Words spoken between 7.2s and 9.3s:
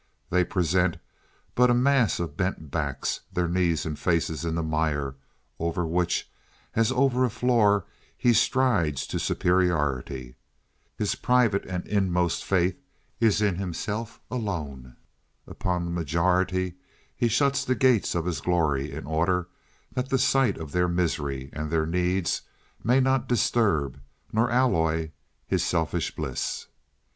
a floor he strides to